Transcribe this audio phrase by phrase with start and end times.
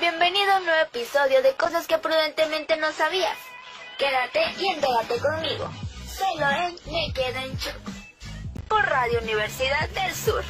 [0.00, 3.36] Bienvenido a un nuevo episodio de Cosas que prudentemente no sabías.
[3.98, 5.68] Quédate y entérate conmigo.
[6.06, 8.68] Solo en Me Quedo en Shock.
[8.68, 10.44] Por Radio Universidad del Sur.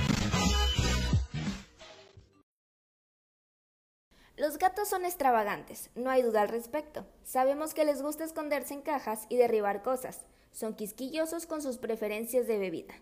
[4.36, 7.06] Los gatos son extravagantes, no hay duda al respecto.
[7.24, 10.26] Sabemos que les gusta esconderse en cajas y derribar cosas.
[10.52, 12.94] Son quisquillosos con sus preferencias de bebida.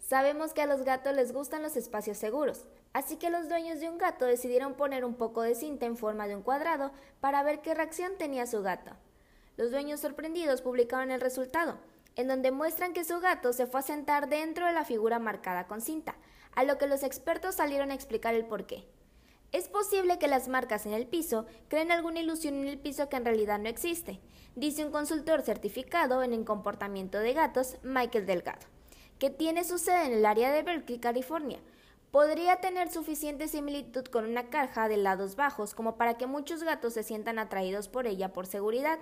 [0.00, 3.88] Sabemos que a los gatos les gustan los espacios seguros, así que los dueños de
[3.88, 7.60] un gato decidieron poner un poco de cinta en forma de un cuadrado para ver
[7.60, 8.92] qué reacción tenía su gato.
[9.56, 11.78] Los dueños sorprendidos publicaron el resultado,
[12.16, 15.68] en donde muestran que su gato se fue a sentar dentro de la figura marcada
[15.68, 16.16] con cinta,
[16.56, 18.88] a lo que los expertos salieron a explicar el porqué.
[19.52, 23.16] Es posible que las marcas en el piso creen alguna ilusión en el piso que
[23.16, 24.20] en realidad no existe,
[24.56, 28.79] dice un consultor certificado en el comportamiento de gatos, Michael Delgado
[29.20, 31.60] que tiene su sede en el área de Berkeley, California,
[32.10, 36.94] podría tener suficiente similitud con una caja de lados bajos como para que muchos gatos
[36.94, 38.98] se sientan atraídos por ella por seguridad.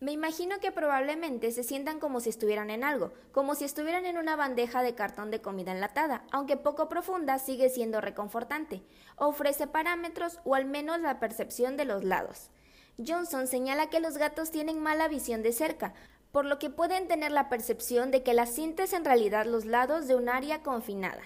[0.00, 4.18] Me imagino que probablemente se sientan como si estuvieran en algo, como si estuvieran en
[4.18, 8.82] una bandeja de cartón de comida enlatada, aunque poco profunda sigue siendo reconfortante.
[9.16, 12.50] Ofrece parámetros o al menos la percepción de los lados.
[13.04, 15.94] Johnson señala que los gatos tienen mala visión de cerca,
[16.32, 20.06] por lo que pueden tener la percepción de que la cinta en realidad los lados
[20.06, 21.22] de un área confinada.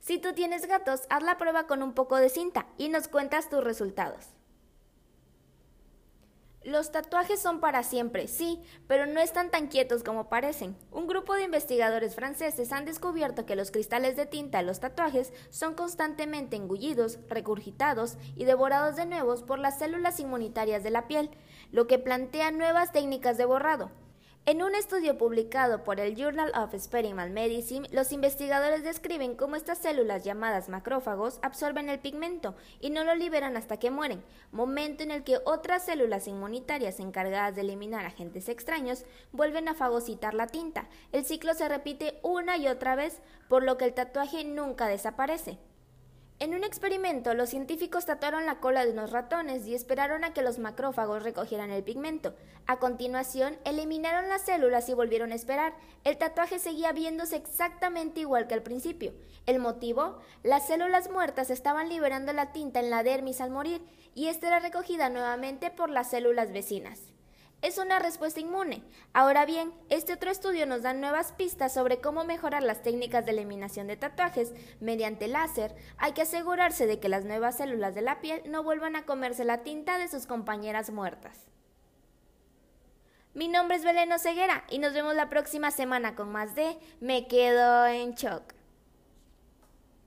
[0.00, 3.48] Si tú tienes gatos, haz la prueba con un poco de cinta y nos cuentas
[3.48, 4.26] tus resultados.
[6.64, 10.76] Los tatuajes son para siempre, sí, pero no están tan quietos como parecen.
[10.92, 15.32] Un grupo de investigadores franceses han descubierto que los cristales de tinta de los tatuajes
[15.50, 21.30] son constantemente engullidos, recurgitados y devorados de nuevo por las células inmunitarias de la piel,
[21.72, 23.90] lo que plantea nuevas técnicas de borrado.
[24.44, 29.78] En un estudio publicado por el Journal of Experimental Medicine, los investigadores describen cómo estas
[29.78, 35.12] células llamadas macrófagos absorben el pigmento y no lo liberan hasta que mueren, momento en
[35.12, 40.88] el que otras células inmunitarias encargadas de eliminar agentes extraños vuelven a fagocitar la tinta.
[41.12, 45.60] El ciclo se repite una y otra vez, por lo que el tatuaje nunca desaparece.
[46.42, 50.42] En un experimento, los científicos tatuaron la cola de unos ratones y esperaron a que
[50.42, 52.34] los macrófagos recogieran el pigmento.
[52.66, 55.72] A continuación, eliminaron las células y volvieron a esperar.
[56.02, 59.14] El tatuaje seguía viéndose exactamente igual que al principio.
[59.46, 60.18] ¿El motivo?
[60.42, 63.80] Las células muertas estaban liberando la tinta en la dermis al morir
[64.16, 67.12] y esta era recogida nuevamente por las células vecinas
[67.62, 68.82] es una respuesta inmune.
[69.12, 73.30] Ahora bien, este otro estudio nos da nuevas pistas sobre cómo mejorar las técnicas de
[73.30, 75.74] eliminación de tatuajes mediante láser.
[75.96, 79.44] Hay que asegurarse de que las nuevas células de la piel no vuelvan a comerse
[79.44, 81.38] la tinta de sus compañeras muertas.
[83.34, 87.28] Mi nombre es Belén Ceguera y nos vemos la próxima semana con más de Me
[87.28, 88.42] quedo en shock.